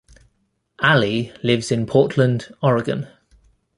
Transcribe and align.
Allie 0.81 1.31
lives 1.43 1.71
in 1.71 1.85
Portland, 1.85 2.51
Oregon. 2.63 3.07